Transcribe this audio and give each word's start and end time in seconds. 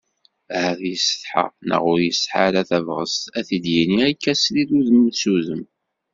Ahat 0.55 0.79
yessetḥa, 0.89 1.45
neɣ 1.69 1.81
ur 1.91 1.99
yesɛi 2.01 2.39
ara 2.47 2.61
tabɣest 2.69 3.23
a 3.37 3.39
t-id-yini 3.47 3.97
akka 4.09 4.33
srid 4.35 4.69
udem 4.77 5.01
s 5.21 5.23
udem. 5.35 5.63